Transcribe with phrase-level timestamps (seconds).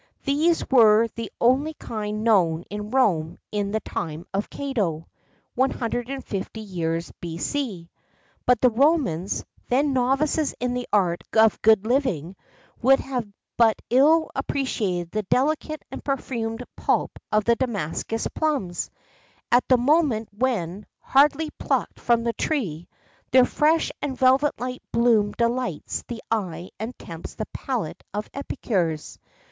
[0.25, 5.07] [XII 73] These were the only kind known in Rome in the time of Cato
[5.53, 7.87] (150 years B.C.),
[8.47, 12.35] but the Romans, then novices in the art of good living,
[12.81, 13.27] would have
[13.57, 18.89] but ill appreciated the delicate and perfumed pulp of Damascus plums,
[19.51, 22.87] at the moment when, hardly plucked from the tree,
[23.29, 29.19] their fresh and velvet like bloom delights the eye and tempts the palate of epicures.